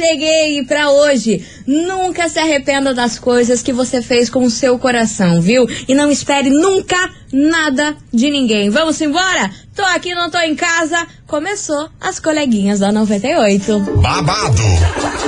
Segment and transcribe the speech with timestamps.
[0.00, 1.44] cheguei pra hoje.
[1.66, 5.66] Nunca se arrependa das coisas que você fez com o seu coração, viu?
[5.86, 6.96] E não espere nunca
[7.32, 8.70] nada de ninguém.
[8.70, 9.50] Vamos embora?
[9.74, 11.06] Tô aqui, não tô em casa.
[11.26, 13.80] Começou as coleguinhas da 98.
[14.00, 14.62] Babado,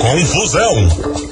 [0.01, 1.32] confusão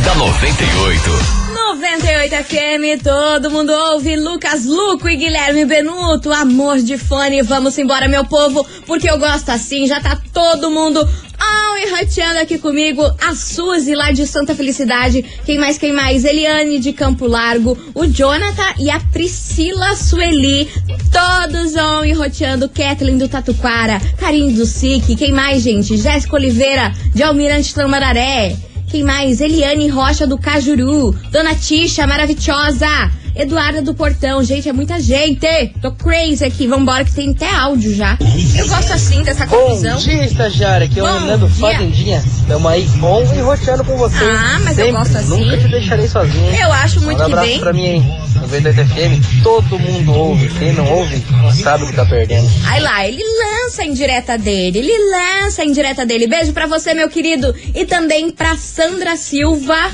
[0.04, 1.45] da 98.
[1.74, 7.42] 98 FM, todo mundo ouve Lucas Luco e Guilherme Benuto, amor de fone.
[7.42, 9.84] Vamos embora, meu povo, porque eu gosto assim.
[9.84, 13.02] Já tá todo mundo on e rateando aqui comigo.
[13.20, 15.24] A Suzy lá de Santa Felicidade.
[15.44, 16.24] Quem mais, quem mais?
[16.24, 20.70] Eliane de Campo Largo, o Jonathan e a Priscila Sueli.
[21.10, 22.68] Todos on e roteando.
[22.68, 25.16] Kathleen do Tatuquara, Carinho do SIC.
[25.16, 25.96] Quem mais, gente?
[25.96, 28.56] Jéssica Oliveira de Almirante Tamararé.
[28.96, 29.42] Quem mais?
[29.42, 31.12] Eliane Rocha do Cajuru.
[31.30, 32.88] Dona Tisha, maravilhosa.
[33.36, 34.42] Eduarda do Portão.
[34.42, 35.46] Gente, é muita gente.
[35.82, 36.66] Tô crazy aqui.
[36.66, 38.18] Vambora que tem até áudio já.
[38.56, 39.92] Eu gosto assim dessa confusão.
[39.96, 40.86] Bom dia, estagiária.
[40.86, 41.48] Aqui é o Bom dia.
[41.48, 42.24] Fazendinha.
[42.48, 44.24] Tamo aí on e roteando com você.
[44.24, 44.92] Ah, mas eu Sempre.
[45.00, 45.44] gosto assim.
[45.44, 46.50] Nunca te deixarei sozinho.
[46.50, 46.60] hein?
[46.62, 47.60] Eu acho muito um que bem.
[47.60, 48.02] pra mim.
[48.40, 50.48] 98 FM, todo mundo ouve.
[50.58, 52.48] Quem não ouve, não sabe o que tá perdendo.
[52.66, 56.26] Aí lá, ele lança a indireta dele, ele lança a indireta dele.
[56.26, 57.54] Beijo pra você, meu querido.
[57.74, 59.90] E também pra Sandra Silva.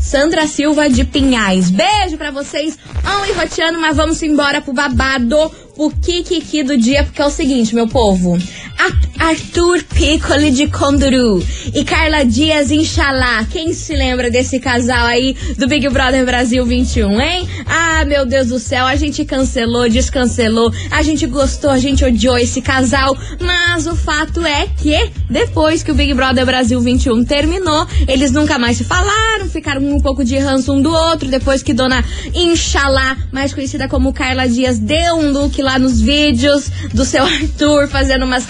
[0.00, 1.70] Sandra Silva de Pinhais.
[1.70, 2.78] Beijo pra vocês.
[3.04, 7.30] On e roteando, mas vamos embora pro babado, pro Kikiki do dia, porque é o
[7.30, 8.36] seguinte, meu povo.
[8.78, 11.42] A- Arthur Piccoli de Conduru
[11.74, 13.44] e Carla Dias, Inxalá.
[13.50, 17.48] Quem se lembra desse casal aí do Big Brother Brasil 21, hein?
[17.66, 22.38] Ah, meu Deus do céu, a gente cancelou, descancelou, a gente gostou, a gente odiou
[22.38, 27.86] esse casal, mas o fato é que depois que o Big Brother Brasil 21 terminou,
[28.06, 31.74] eles nunca mais se falaram, ficaram um pouco de ranço um do outro, depois que
[31.74, 37.24] Dona Inxalá, mais conhecida como Carla Dias, deu um look lá nos vídeos do seu
[37.26, 38.46] Arthur, fazendo umas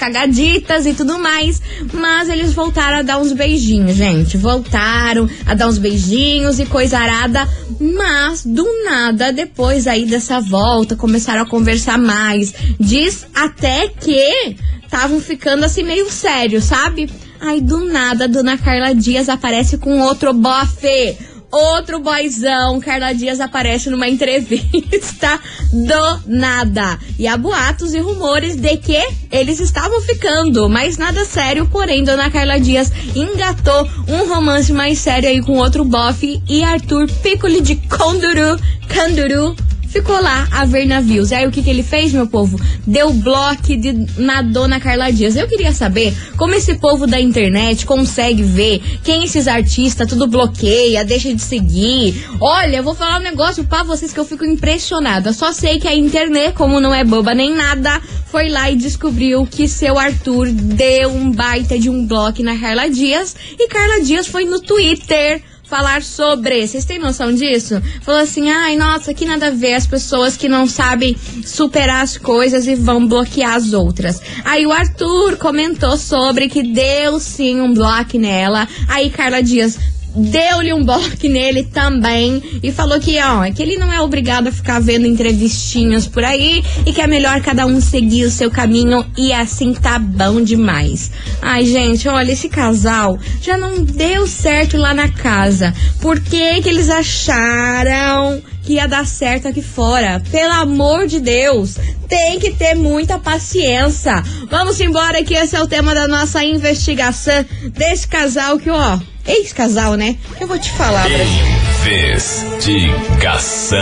[0.86, 1.60] e tudo mais,
[1.92, 6.98] mas eles voltaram a dar uns beijinhos, gente, voltaram a dar uns beijinhos e coisa
[6.98, 7.48] arada,
[7.80, 15.20] mas do nada, depois aí dessa volta, começaram a conversar mais, diz até que estavam
[15.20, 17.10] ficando assim meio sério, sabe?
[17.40, 21.16] Aí do nada, a dona Carla Dias aparece com outro bofe.
[21.50, 25.40] Outro boyzão, Carla Dias aparece numa entrevista
[25.72, 26.98] do nada.
[27.18, 31.66] E há boatos e rumores de que eles estavam ficando, mas nada sério.
[31.66, 37.10] Porém, Dona Carla Dias engatou um romance mais sério aí com outro bofe e Arthur
[37.22, 39.56] Piccoli de Conduru, Canduru
[39.88, 41.32] ficou lá a ver navios.
[41.32, 42.60] Aí o que, que ele fez, meu povo?
[42.86, 45.36] Deu bloco de, na dona Carla Dias.
[45.36, 51.04] Eu queria saber como esse povo da internet consegue ver quem esses artistas tudo bloqueia,
[51.04, 52.26] deixa de seguir.
[52.40, 55.32] Olha, eu vou falar um negócio pra vocês que eu fico impressionada.
[55.32, 58.00] Só sei que a internet, como não é boba nem nada,
[58.30, 62.88] foi lá e descobriu que seu Arthur deu um baita de um bloco na Carla
[62.88, 63.34] Dias.
[63.58, 66.66] E Carla Dias foi no Twitter falar sobre.
[66.66, 67.80] Vocês têm noção disso?
[68.02, 72.16] Falou assim: ai, nossa, que nada a ver as pessoas que não sabem superar as
[72.16, 74.20] coisas e vão bloquear as outras.
[74.44, 78.66] Aí o Arthur comentou sobre que deu sim um bloco nela.
[78.88, 79.78] Aí Carla Dias
[80.18, 84.52] deu-lhe um bloco nele também e falou que, ó, que ele não é obrigado a
[84.52, 89.06] ficar vendo entrevistinhas por aí e que é melhor cada um seguir o seu caminho
[89.16, 91.10] e assim tá bom demais.
[91.40, 95.72] Ai, gente, olha, esse casal já não deu certo lá na casa.
[96.00, 100.22] Por que que eles acharam que ia dar certo aqui fora?
[100.30, 101.76] Pelo amor de Deus,
[102.06, 104.22] tem que ter muita paciência.
[104.50, 109.94] Vamos embora que esse é o tema da nossa investigação desse casal que, ó, ex-casal,
[109.94, 110.18] né?
[110.38, 111.46] Eu vou te falar, Brasil.
[111.86, 113.78] Investigação.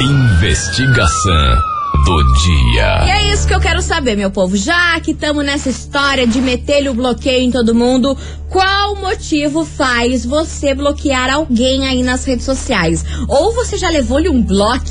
[0.00, 1.72] Investigação
[2.06, 3.04] do dia.
[3.04, 4.56] E é isso que eu quero saber, meu povo.
[4.56, 8.16] Já que estamos nessa história de meter o bloqueio em todo mundo,
[8.52, 13.02] qual motivo faz você bloquear alguém aí nas redes sociais?
[13.26, 14.82] Ou você já levou-lhe um bloco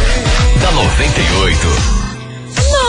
[0.61, 1.98] da 98.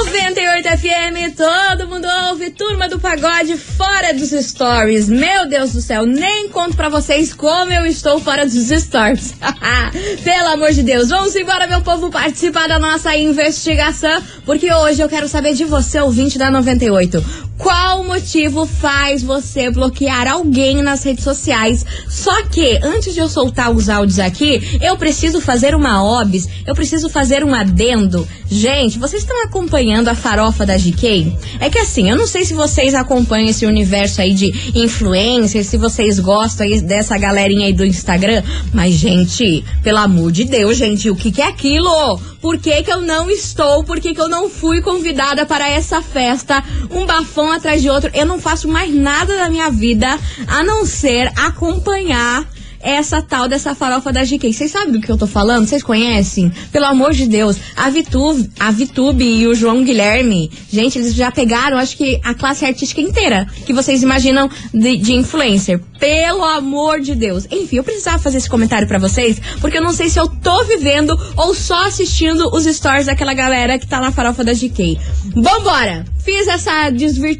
[0.09, 5.07] 98 FM, todo mundo ouve, turma do pagode fora dos stories.
[5.07, 9.35] Meu Deus do céu, nem conto pra vocês como eu estou fora dos stories.
[10.23, 15.07] Pelo amor de Deus, vamos embora, meu povo, participar da nossa investigação, porque hoje eu
[15.07, 17.23] quero saber de você, ouvinte da 98.
[17.59, 21.85] Qual motivo faz você bloquear alguém nas redes sociais?
[22.07, 26.73] Só que, antes de eu soltar os áudios aqui, eu preciso fazer uma obs, eu
[26.73, 28.25] preciso fazer um adendo.
[28.49, 31.35] Gente, vocês estão acompanhando a farofa da GK?
[31.59, 35.77] É que assim, eu não sei se vocês acompanham esse universo aí de influencers, se
[35.77, 38.41] vocês gostam aí dessa galerinha aí do Instagram,
[38.73, 42.19] mas, gente, pelo amor de Deus, gente, o que, que é aquilo?
[42.41, 43.83] Por que, que eu não estou?
[43.83, 46.63] Por que, que eu não fui convidada para essa festa?
[46.89, 48.09] Um bafão atrás de outro.
[48.13, 50.17] Eu não faço mais nada da minha vida
[50.47, 52.47] a não ser acompanhar
[52.81, 54.53] essa tal dessa farofa da GK.
[54.53, 55.67] Vocês sabem do que eu tô falando?
[55.67, 56.51] Vocês conhecem?
[56.71, 57.57] Pelo amor de Deus.
[57.75, 62.33] A Vitube, a Vitube e o João Guilherme, gente, eles já pegaram, acho que a
[62.33, 65.79] classe artística inteira que vocês imaginam de, de influencer.
[65.99, 67.45] Pelo amor de Deus.
[67.51, 70.63] Enfim, eu precisava fazer esse comentário para vocês, porque eu não sei se eu tô
[70.63, 74.97] vivendo ou só assistindo os stories daquela galera que tá na farofa da GK.
[75.35, 76.05] Vambora!
[76.23, 76.89] Fiz essa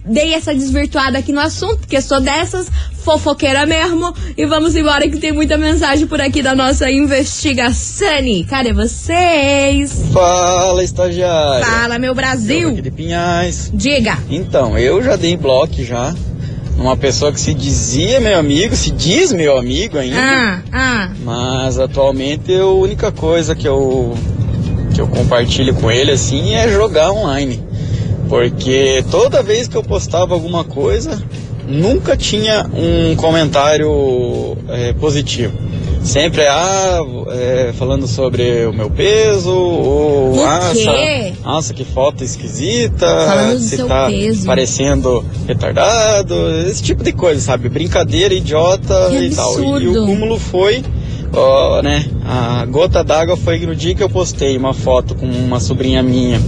[0.06, 2.68] dei essa desvirtuada aqui no assunto, porque sou dessas,
[3.10, 4.14] fofoqueira mesmo.
[4.38, 7.90] E vamos embora que tem muita mensagem por aqui da nossa investigação.
[8.48, 10.06] Cadê vocês?
[10.14, 11.66] Fala, estagiário.
[11.66, 12.70] Fala, meu Brasil.
[12.70, 13.72] Aqui de Pinhais.
[13.74, 14.18] Diga.
[14.30, 16.14] Então, eu já dei bloco já.
[16.78, 20.18] Uma pessoa que se dizia meu amigo, se diz meu amigo ainda.
[20.18, 21.12] Ah, ah.
[21.24, 24.14] Mas atualmente a única coisa que eu
[24.94, 27.62] que eu compartilho com ele assim é jogar online.
[28.30, 31.22] Porque toda vez que eu postava alguma coisa,
[31.70, 35.54] nunca tinha um comentário é, positivo.
[36.04, 37.00] Sempre ah,
[37.32, 43.60] é, falando sobre o meu peso, ou O nossa, nossa, que foto esquisita, Falando do
[43.60, 44.46] se tá peso.
[44.46, 46.34] parecendo retardado,
[46.66, 47.68] esse tipo de coisa, sabe?
[47.68, 49.52] Brincadeira idiota Que e tal.
[49.52, 50.04] E absurdo.
[50.04, 50.84] o cúmulo foi,
[51.84, 52.06] né?
[52.26, 56.40] A gota d'água foi no dia que eu postei uma foto com uma sobrinha minha,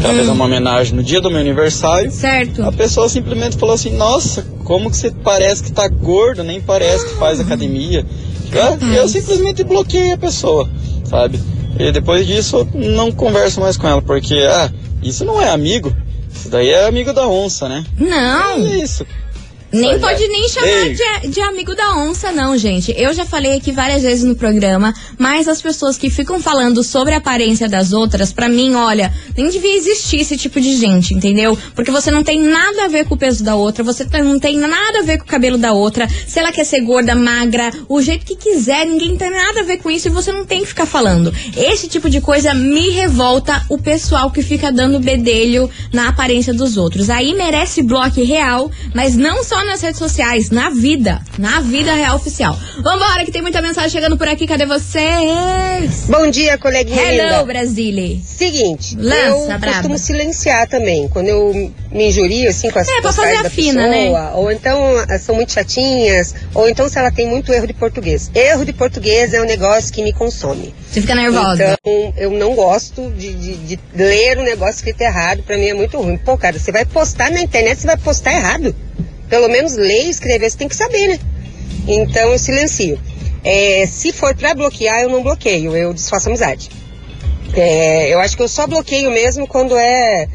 [0.00, 0.16] pra Hum.
[0.16, 2.10] fazer uma homenagem no dia do meu aniversário.
[2.10, 2.62] Certo.
[2.62, 7.06] A pessoa simplesmente falou assim: Nossa, como que você parece que tá gordo, nem parece
[7.06, 8.04] que faz academia.
[8.52, 10.68] Eu, eu simplesmente bloqueei a pessoa,
[11.04, 11.40] sabe?
[11.78, 14.70] E depois disso eu não converso mais com ela, porque, ah,
[15.02, 15.94] isso não é amigo.
[16.34, 17.84] Isso daí é amigo da onça, né?
[17.98, 18.66] Não.
[18.66, 19.04] É isso.
[19.72, 20.88] Nem Olha, pode nem chamar
[21.22, 22.92] de, de amigo da onça, não, gente.
[22.96, 27.14] Eu já falei aqui várias vezes no programa, mas as pessoas que ficam falando sobre
[27.14, 31.56] a aparência das outras, pra mim, olha, nem devia existir esse tipo de gente, entendeu?
[31.74, 34.38] Porque você não tem nada a ver com o peso da outra, você t- não
[34.40, 37.70] tem nada a ver com o cabelo da outra, se ela quer ser gorda, magra,
[37.88, 40.62] o jeito que quiser, ninguém tem nada a ver com isso e você não tem
[40.62, 41.32] que ficar falando.
[41.56, 46.76] Esse tipo de coisa me revolta o pessoal que fica dando bedelho na aparência dos
[46.76, 47.08] outros.
[47.08, 51.20] Aí merece bloco real, mas não só nas redes sociais, na vida.
[51.38, 52.56] Na vida real oficial.
[52.82, 54.46] Vambora, que tem muita mensagem chegando por aqui.
[54.46, 56.04] Cadê vocês?
[56.08, 57.44] Bom dia, coleguinha Hello, linda.
[57.44, 58.18] Brasília.
[58.24, 59.66] Seguinte, Lança, eu braba.
[59.72, 61.08] costumo silenciar também.
[61.08, 64.32] Quando eu me injurio, assim, com as É, pra fazer a da fina, pessoa, né?
[64.34, 68.30] ou então elas são muito chatinhas, ou então se ela tem muito erro de português.
[68.34, 70.74] Erro de português é um negócio que me consome.
[70.90, 71.76] Você fica nervosa.
[71.84, 75.42] Então, eu não gosto de, de- de ler um negócio escrito errado.
[75.42, 76.16] Pra mim é muito ruim.
[76.16, 78.74] Pô, cara, você vai postar na internet, você vai postar errado.
[79.30, 81.18] Pelo menos ler e escrever, você tem que saber, né?
[81.88, 82.98] Então eu silencio.
[83.42, 86.68] É, se for pra bloquear, eu não bloqueio, eu desfaço amizade.
[87.54, 90.26] É, eu acho que eu só bloqueio mesmo quando é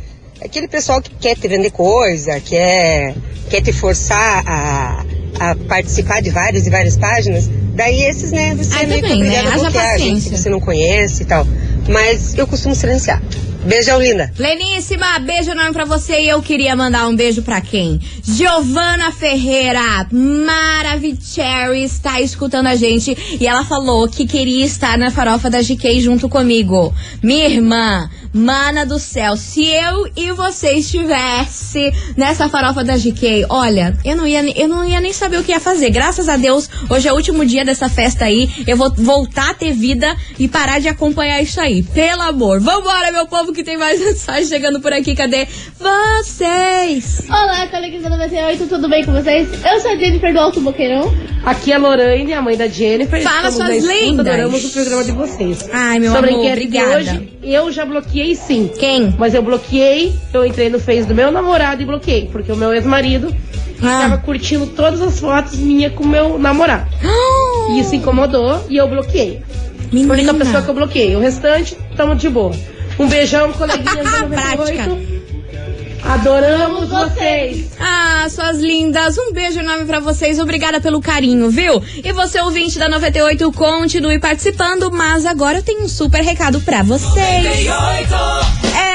[0.44, 3.14] aquele pessoal que quer te vender coisa, quer,
[3.50, 5.06] quer te forçar a,
[5.40, 7.48] a participar de várias e várias páginas.
[7.76, 9.40] Daí esses, né, você Ah, é meio que também, né?
[9.40, 10.32] obrigado a bloquear, gente, paciência.
[10.32, 11.46] que você não conhece e tal.
[11.90, 13.22] Mas eu costumo silenciar.
[13.66, 14.32] Beijão, linda.
[14.36, 18.00] Pleníssima, beijo enorme pra você e eu queria mandar um beijo pra quem?
[18.24, 25.50] Giovana Ferreira, Maravicherry está escutando a gente e ela falou que queria estar na farofa
[25.50, 26.94] da GK junto comigo.
[27.24, 33.98] Minha irmã, mana do céu, se eu e você estivesse nessa farofa da GK, olha,
[34.06, 35.90] eu não ia, eu não ia nem saber o que ia fazer.
[35.90, 39.54] Graças a Deus, hoje é o último dia dessa festa aí, eu vou voltar a
[39.56, 41.82] ter vida e parar de acompanhar isso aí.
[41.82, 42.60] Pelo amor.
[42.60, 45.16] Vambora, meu povo, que tem mais mensagem chegando por aqui.
[45.16, 45.48] Cadê
[45.80, 47.24] vocês?
[47.30, 49.48] Olá, colegas da 98, tudo bem com vocês?
[49.66, 51.14] Eu sou a Jennifer do Alto Boqueirão.
[51.46, 53.22] Aqui é a Lorraine, a mãe da Jennifer.
[53.22, 54.28] Fala Estamos suas lendas.
[54.28, 55.70] Adoramos o programa de vocês.
[55.72, 56.98] Ai, meu Sobre amor, obrigada.
[56.98, 58.70] hoje, eu já bloqueei sim.
[58.78, 59.16] Quem?
[59.18, 62.74] Mas eu bloqueei, eu entrei no Face do meu namorado e bloqueei, porque o meu
[62.74, 63.34] ex-marido
[63.76, 64.18] estava Ah.
[64.18, 66.90] curtindo todas as fotos minhas com o meu namorado.
[67.74, 69.42] E isso incomodou e eu bloqueei.
[69.92, 71.16] Foi a única pessoa que eu bloqueei.
[71.16, 72.54] O restante, tamo de boa.
[72.98, 74.86] Um beijão, coleguinhas da Prática.
[74.88, 75.16] 98.
[76.06, 77.72] Adoramos vocês.
[77.80, 81.82] Ah, suas lindas, um beijo enorme pra vocês, obrigada pelo carinho, viu?
[82.04, 86.84] E você, ouvinte da 98, continue participando, mas agora eu tenho um super recado pra
[86.84, 87.66] vocês.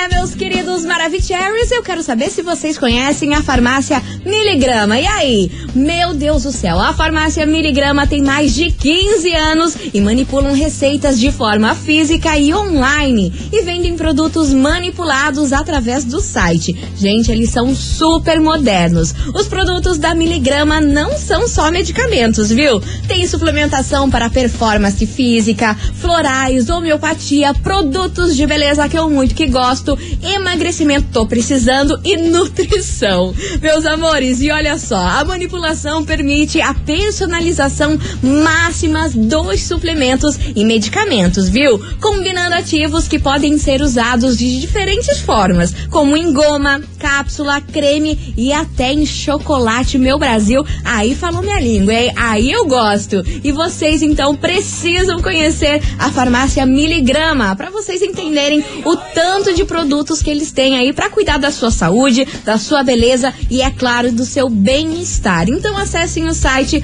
[0.09, 4.99] Meus queridos Maravicheries, eu quero saber se vocês conhecem a farmácia Miligrama.
[4.99, 5.51] E aí?
[5.75, 11.21] Meu Deus do céu, a farmácia Miligrama tem mais de 15 anos e manipulam receitas
[11.21, 16.77] de forma física e online e vendem produtos manipulados através do site.
[16.97, 19.15] Gente, eles são super modernos.
[19.35, 22.81] Os produtos da Miligrama não são só medicamentos, viu?
[23.07, 29.90] Tem suplementação para performance física, florais, homeopatia, produtos de beleza que eu muito que gosto,
[30.23, 33.35] emagrecimento tô precisando e nutrição.
[33.61, 41.49] Meus amores, e olha só, a manipulação permite a personalização máxima dos suplementos e medicamentos,
[41.49, 41.81] viu?
[42.01, 48.53] Combinando ativos que podem ser usados de diferentes formas, como em goma, cápsula, creme e
[48.53, 50.65] até em chocolate, meu Brasil.
[50.85, 52.13] Aí falou minha língua, hein?
[52.17, 53.23] Aí eu gosto.
[53.43, 59.80] E vocês então precisam conhecer a farmácia Miligrama para vocês entenderem o tanto de produtos
[60.23, 64.13] que eles têm aí para cuidar da sua saúde, da sua beleza e é claro
[64.13, 65.49] do seu bem-estar.
[65.49, 66.83] Então acessem o site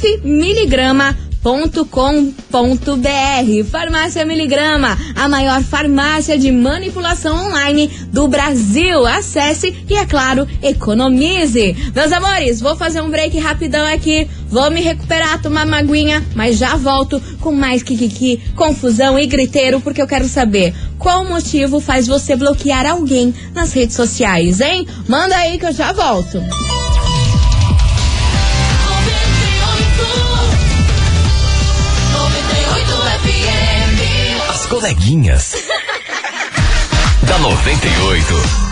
[0.00, 1.84] fmiligrama .com.br
[3.70, 9.06] Farmácia Miligrama, a maior farmácia de manipulação online do Brasil.
[9.06, 11.76] Acesse e, é claro, economize.
[11.94, 14.26] Meus amores, vou fazer um break rapidão aqui.
[14.48, 15.82] Vou me recuperar, tomar uma
[16.34, 21.80] mas já volto com mais kikiki, confusão e griteiro, porque eu quero saber qual motivo
[21.80, 24.86] faz você bloquear alguém nas redes sociais, hein?
[25.08, 26.40] Manda aí que eu já volto.
[34.64, 35.52] As coleguinhas.
[37.28, 38.64] da 98.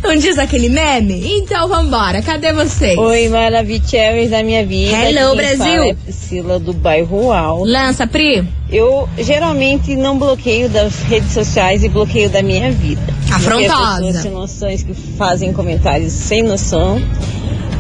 [0.03, 1.21] não diz aquele meme?
[1.39, 2.23] Então vambora.
[2.23, 2.97] Cadê vocês?
[2.97, 4.97] Oi, Maravicheries da minha vida.
[4.97, 5.83] Hello, quem Brasil.
[5.83, 7.65] É Priscila do bairro Alto.
[7.65, 8.47] Lança, Pri.
[8.71, 13.03] Eu geralmente não bloqueio das redes sociais e bloqueio da minha vida.
[13.31, 13.69] Afrontosa.
[13.69, 17.01] Bloqueio pessoas sem noções que fazem comentários sem noção.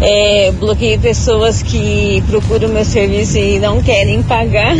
[0.00, 4.76] É, bloqueio pessoas que procuram meu serviço e não querem pagar.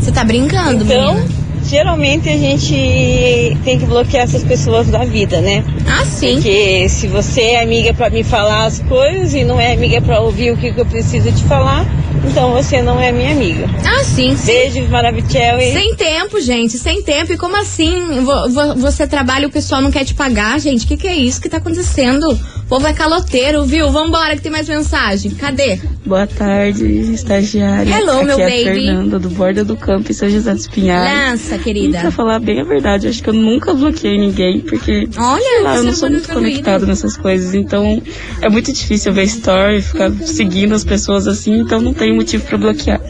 [0.00, 1.43] Você tá brincando, Então, menina?
[1.64, 5.64] Geralmente a gente tem que bloquear essas pessoas da vida, né?
[5.86, 6.34] Ah, sim.
[6.34, 10.20] Porque se você é amiga pra me falar as coisas e não é amiga pra
[10.20, 11.86] ouvir o que, que eu preciso te falar,
[12.28, 13.68] então você não é minha amiga.
[13.84, 14.36] Ah, sim.
[14.36, 14.46] sim.
[14.46, 15.32] Beijo, maravilhoso.
[15.72, 17.32] Sem tempo, gente, sem tempo.
[17.32, 18.20] E como assim?
[18.22, 20.84] Vo- vo- Você trabalha e o pessoal não quer te pagar, gente?
[20.84, 22.28] O que, que é isso que tá acontecendo?
[22.30, 23.90] O povo é caloteiro, viu?
[23.90, 25.32] Vambora que tem mais mensagem.
[25.32, 25.78] Cadê?
[26.06, 27.94] Boa tarde, estagiária.
[27.98, 28.64] Hello, Aqui meu é a baby.
[28.64, 31.30] Fernanda, do Borda do Campo, em São José dos Pinhais.
[31.32, 32.00] Lança, E querida.
[32.00, 35.76] pra falar bem a verdade, acho que eu nunca bloqueei ninguém, porque Olha, sei lá,
[35.76, 38.02] eu não sou muito conectada nessas coisas, então
[38.40, 42.58] é muito difícil ver story, ficar seguindo as pessoas assim, então não tem motivo pra
[42.58, 43.00] bloquear.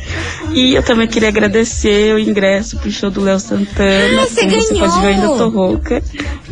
[0.52, 4.22] E eu também queria agradecer o ingresso pro show do Léo Santana.
[4.22, 4.88] Ah, você Como você ganhou!
[4.88, 6.02] pode ver, eu ainda tô rouca.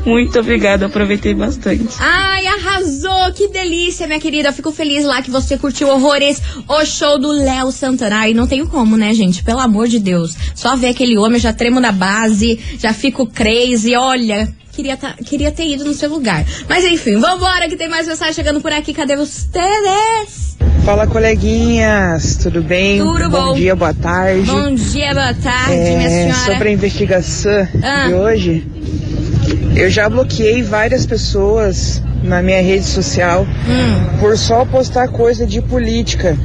[0.04, 1.94] Muito obrigada, aproveitei bastante.
[2.00, 3.32] Ai, arrasou!
[3.34, 4.48] Que delícia, minha querida.
[4.48, 8.16] Eu fico feliz lá que você curtiu horrores o show do Léo Santana.
[8.16, 9.44] Ai, não tenho como, né, gente?
[9.44, 10.34] Pelo amor de Deus.
[10.56, 13.94] Só ver aquele homem, eu já tremo na base, já fico crazy.
[13.94, 16.44] Olha, queria, tá, queria ter ido no seu lugar.
[16.68, 18.92] Mas enfim, vambora que tem mais mensagem chegando por aqui.
[18.92, 20.56] Cadê vocês?
[20.84, 22.98] Fala, coleguinhas, tudo bem?
[22.98, 23.54] Tudo bom.
[23.54, 24.42] dia, boa tarde.
[24.50, 26.52] Bom dia, boa tarde, É, minha senhora.
[26.52, 28.08] Sobre a investigação Ah.
[28.08, 28.66] de hoje,
[29.74, 34.18] eu já bloqueei várias pessoas na minha rede social Hum.
[34.20, 36.36] por só postar coisa de política.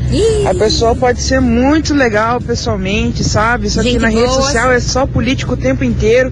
[0.50, 3.70] A pessoa pode ser muito legal pessoalmente, sabe?
[3.70, 4.42] Só Gente que na rede boa.
[4.42, 6.32] social é só político o tempo inteiro.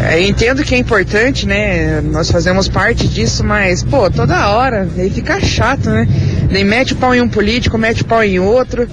[0.00, 2.00] É, eu entendo que é importante, né?
[2.02, 6.06] Nós fazemos parte disso, mas, pô, toda hora, aí fica chato, né?
[6.50, 8.88] Daí mete o pau em um político, mete o pau em outro.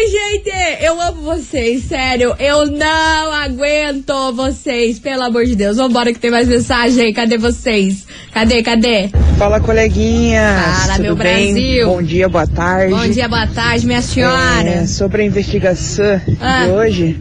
[0.00, 2.32] Ai, gente, eu amo vocês, sério.
[2.38, 5.76] Eu não aguento vocês, pelo amor de Deus.
[5.76, 7.12] Vambora que tem mais mensagem.
[7.12, 8.06] Cadê vocês?
[8.32, 9.10] Cadê, cadê?
[9.36, 10.54] Fala, coleguinha.
[10.82, 11.52] Fala, Tudo meu bem?
[11.52, 11.86] Brasil.
[11.88, 12.94] Bom dia, boa tarde.
[12.94, 14.68] Bom dia, boa tarde, minha senhora.
[14.68, 16.64] É, sobre a investigação Ah.
[16.66, 17.20] de hoje,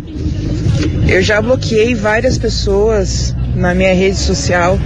[1.08, 4.78] eu já bloqueei várias pessoas na minha rede social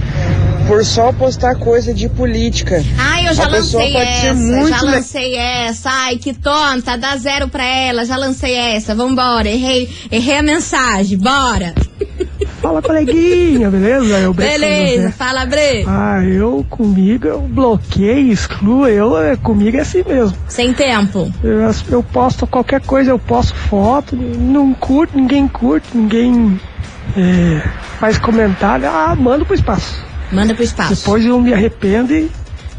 [0.66, 2.82] por só postar coisa de política.
[2.98, 5.90] Ai, eu já a pessoa lancei pode ser essa, muito já le- lancei essa.
[5.90, 8.94] Ai, que tonta, dá zero pra ela, já lancei essa.
[8.94, 11.74] Vambora, errei, errei a mensagem, bora.
[12.60, 14.18] Fala, coleguinha, beleza?
[14.18, 15.84] Eu Beleza, fala, Bre.
[15.86, 20.36] Ah, eu comigo, eu bloqueio, excluo, eu, é, comigo é assim mesmo.
[20.46, 21.28] Sem tempo.
[21.42, 26.60] Eu, eu posto qualquer coisa, eu posto foto, não curto, ninguém curte, ninguém
[27.16, 30.11] é, faz comentário, ah, mando pro espaço.
[30.32, 30.94] Manda pro espaço.
[30.94, 32.30] Depois eu me arrependo e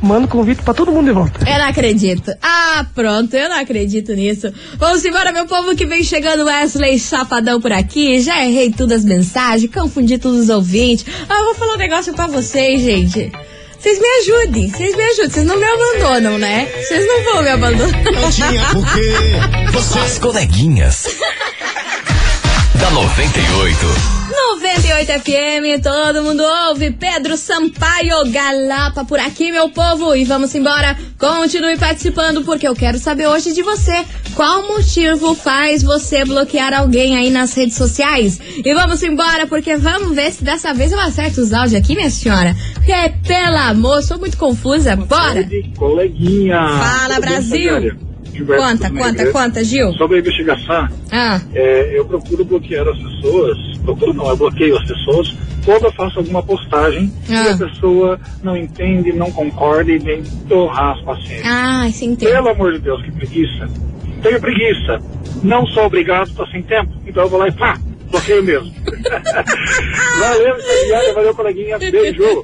[0.02, 1.50] mando convite pra todo mundo de volta.
[1.50, 2.32] Eu não acredito.
[2.42, 4.52] Ah, pronto, eu não acredito nisso.
[4.78, 8.20] Vamos embora, meu povo que vem chegando, Wesley Chapadão por aqui.
[8.20, 11.06] Já errei tudo as mensagens, confundi todos os ouvintes.
[11.30, 13.32] Ah, eu vou falar um negócio pra vocês, gente.
[13.80, 16.66] Vocês me ajudem, vocês me ajudem, vocês não me abandonam, né?
[16.66, 18.04] Vocês não vão me abandonar.
[18.14, 19.14] Não tinha porquê.
[19.74, 20.00] Você...
[20.00, 21.06] As coleguinhas.
[22.80, 24.23] da 98.
[24.52, 26.92] 98 FM, todo mundo ouve.
[26.92, 30.14] Pedro Sampaio Galapa por aqui, meu povo.
[30.16, 30.98] E vamos embora.
[31.18, 34.04] Continue participando, porque eu quero saber hoje de você.
[34.36, 38.40] Qual motivo faz você bloquear alguém aí nas redes sociais?
[38.64, 42.10] E vamos embora, porque vamos ver se dessa vez eu acerto os áudios aqui, minha
[42.10, 42.56] senhora.
[42.74, 42.94] Porque,
[43.26, 44.96] pelo amor, sou muito confusa.
[44.96, 45.48] Bora!
[45.78, 46.58] Coleguinha.
[46.68, 48.14] Fala, Brasil.
[48.34, 49.94] Gilberto Conta, conta, conta, Gil.
[49.94, 54.86] Sobre a investigação, Ah, é, eu procuro bloquear as pessoas, procuro não, eu bloqueio as
[54.86, 55.36] pessoas
[55.86, 57.54] eu faço alguma postagem e Ah.
[57.54, 61.46] a pessoa não entende, não concorda e vem torrar as paciências.
[61.46, 62.32] ai, sem tempo.
[62.32, 63.68] Pelo amor de Deus, que preguiça.
[64.22, 65.00] Tenho preguiça.
[65.44, 67.78] Não sou obrigado, estou sem tempo, então eu vou lá e pá,
[68.14, 68.74] bloqueio mesmo.
[70.20, 71.80] valeu, obrigado, valeu, coleguinha.
[71.80, 72.44] Beijo.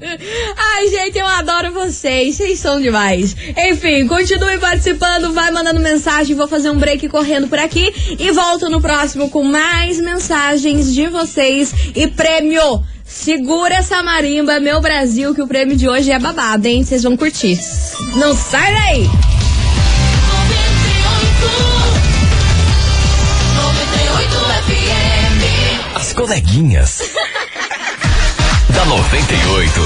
[0.58, 2.36] Ai, gente, eu adoro vocês.
[2.36, 3.36] Vocês são demais.
[3.70, 6.36] Enfim, continue participando, vai mandando mensagem.
[6.36, 11.08] Vou fazer um break correndo por aqui e volto no próximo com mais mensagens de
[11.08, 12.84] vocês e prêmio.
[13.06, 16.84] Segura essa marimba, meu Brasil, que o prêmio de hoje é babado, hein?
[16.84, 17.58] Vocês vão curtir.
[18.18, 19.29] Não sai daí!
[26.20, 27.00] Coleguinhas.
[28.76, 29.80] da 98.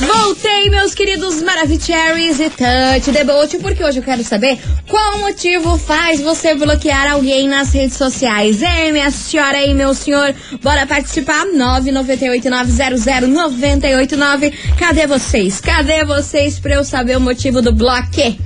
[0.00, 6.18] Voltei, meus queridos Maravicheries e Touch Debote, porque hoje eu quero saber qual motivo faz
[6.22, 8.62] você bloquear alguém nas redes sociais.
[8.62, 11.44] Ei, minha senhora e meu senhor, bora participar?
[11.54, 14.54] 998900989.
[14.78, 15.60] Cadê vocês?
[15.60, 18.40] Cadê vocês pra eu saber o motivo do bloque?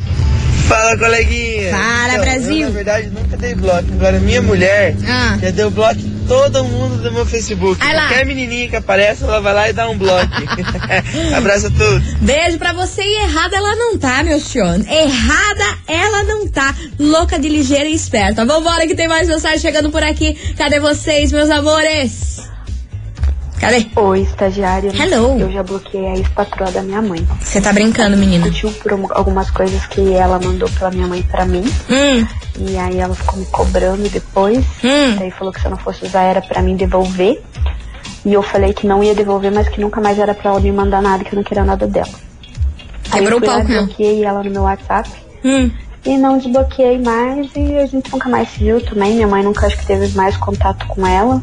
[0.66, 1.70] Fala, coleguinha.
[1.70, 2.56] Fala, Então, Brasil.
[2.62, 3.84] Eu, na verdade, nunca dei bloco.
[3.92, 5.38] Agora, minha mulher Ah.
[5.40, 7.78] já deu bloco todo mundo do meu Facebook.
[7.80, 8.08] Ai lá.
[8.08, 10.26] Qualquer menininha que aparece, ela vai lá e dá um bloco.
[11.36, 12.14] Abraço a todos.
[12.20, 14.80] Beijo pra você e errada ela não tá, meu senhor.
[14.88, 16.74] Errada ela não tá.
[16.98, 18.44] Louca de ligeira e esperta.
[18.44, 20.34] Vambora que tem mais mensagem chegando por aqui.
[20.56, 22.36] Cadê vocês, meus amores?
[23.58, 23.86] Cadê?
[23.96, 24.92] Oi, estagiária.
[24.94, 25.40] Hello.
[25.40, 27.26] Eu já bloqueei a ex-patroa da minha mãe.
[27.40, 28.50] Você tá brincando, menina?
[28.50, 31.64] Discutiu por um- algumas coisas que ela mandou pela minha mãe pra mim.
[31.88, 32.26] Hum.
[32.58, 34.64] E aí ela ficou me cobrando depois.
[35.18, 37.42] Daí falou que se eu não fosse usar era pra mim devolver.
[38.24, 40.72] E eu falei que não ia devolver, mas que nunca mais era pra ela me
[40.72, 42.08] mandar nada, que eu não queria nada dela.
[43.12, 43.82] Aí Quebrou eu fui o lá, pau com ela.
[43.84, 45.10] bloqueei ela no meu WhatsApp.
[45.44, 45.70] Hum.
[46.04, 49.14] E não desbloqueei mais e a gente nunca mais se viu também.
[49.14, 51.42] Minha mãe nunca acho que teve mais contato com ela.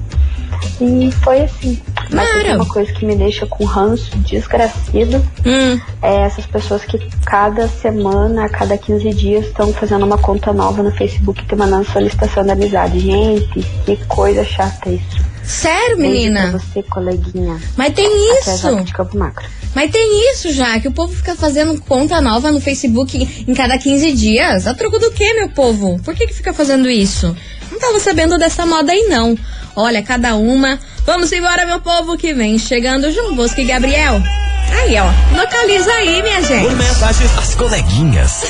[0.81, 1.79] E foi assim.
[2.11, 5.79] Mas se tem uma coisa que me deixa com ranço desgracido Hum.
[6.01, 10.83] é essas pessoas que cada semana, a cada 15 dias estão fazendo uma conta nova
[10.83, 12.99] no Facebook e te mandando solicitação de amizade.
[12.99, 15.33] Gente, que coisa chata isso.
[15.43, 16.49] Sério, menina?
[16.49, 17.59] Pra você, coleguinha.
[17.75, 18.83] Mas tem Aqui é isso.
[18.83, 19.45] De Campo Macro.
[19.75, 23.77] Mas tem isso já, que o povo fica fazendo conta nova no Facebook em cada
[23.77, 24.67] 15 dias.
[24.67, 25.99] A troco do que, meu povo?
[26.03, 27.35] Por que, que fica fazendo isso?
[27.83, 29.37] Não tava sabendo dessa moda aí, não.
[29.75, 30.79] Olha, cada uma.
[31.05, 34.23] Vamos embora, meu povo, que vem chegando João Bosco e Gabriel.
[34.71, 35.37] Aí, ó.
[35.37, 36.65] Localiza aí, minha gente.
[36.65, 38.43] Por mensagens, as coleguinhas.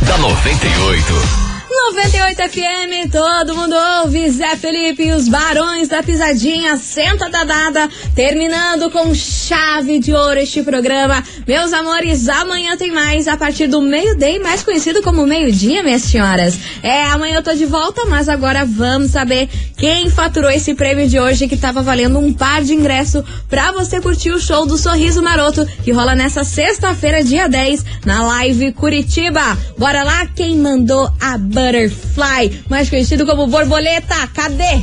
[0.06, 1.43] da 98.
[1.86, 4.30] 98 FM, todo mundo ouve.
[4.30, 10.62] Zé Felipe e os Barões da Pisadinha, senta dadada, terminando com chave de ouro este
[10.62, 11.22] programa.
[11.46, 16.58] Meus amores, amanhã tem mais a partir do meio-dia, mais conhecido como meio-dia, minhas senhoras.
[16.82, 21.20] É, amanhã eu tô de volta, mas agora vamos saber quem faturou esse prêmio de
[21.20, 25.22] hoje que tava valendo um par de ingresso pra você curtir o show do Sorriso
[25.22, 29.42] Maroto, que rola nessa sexta-feira, dia 10, na Live Curitiba.
[29.76, 31.36] Bora lá, quem mandou a
[31.74, 34.14] Butterfly, mais conhecido como borboleta.
[34.32, 34.80] Cadê?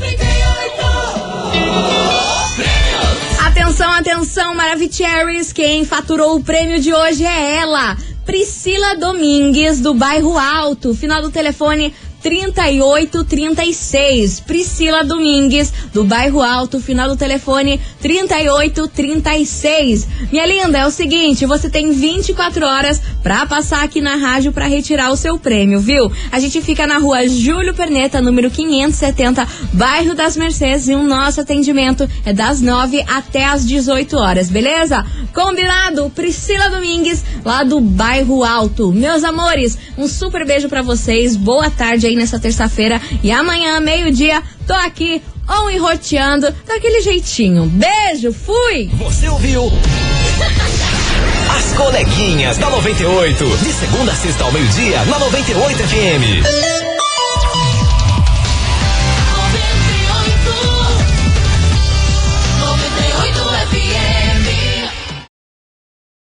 [3.46, 5.54] Atenção, atenção, Maravicheries.
[5.54, 10.94] Quem faturou o prêmio de hoje é ela, Priscila Domingues, do bairro Alto.
[10.94, 14.40] Final do telefone 3836.
[14.42, 20.08] Priscila Domingues, do bairro Alto, final do telefone 3836.
[20.32, 24.68] Minha linda, é o seguinte, você tem 24 horas pra passar aqui na rádio pra
[24.68, 26.12] retirar o seu prêmio, viu?
[26.32, 31.42] A gente fica na rua Júlio Perneta, número 570, bairro das Mercedes, e o nosso
[31.42, 35.06] atendimento é das 9 até as 18 horas, beleza?
[35.34, 36.10] Combinado?
[36.12, 38.92] Priscila Domingues, lá do bairro Alto.
[38.92, 44.42] Meus amores, um super beijo pra vocês, boa tarde aí nessa terça-feira e amanhã, meio-dia,
[44.68, 47.66] tô aqui on e roteando daquele jeitinho.
[47.66, 48.90] Beijo, fui!
[48.94, 49.64] Você ouviu?
[51.58, 53.46] As coleguinhas da 98.
[53.46, 56.91] De segunda a sexta ao meio-dia, na 98 FM.